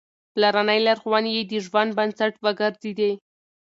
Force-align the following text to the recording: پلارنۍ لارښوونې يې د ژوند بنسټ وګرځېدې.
پلارنۍ 0.33 0.79
لارښوونې 0.87 1.31
يې 1.37 1.43
د 1.51 1.53
ژوند 1.65 1.91
بنسټ 1.97 2.33
وګرځېدې. 2.45 3.11